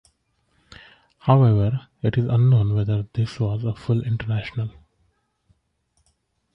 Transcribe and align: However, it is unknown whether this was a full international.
However, 1.19 1.85
it 2.01 2.17
is 2.17 2.25
unknown 2.25 2.73
whether 2.73 3.03
this 3.13 3.39
was 3.39 3.63
a 3.63 3.75
full 3.75 4.01
international. 4.01 4.71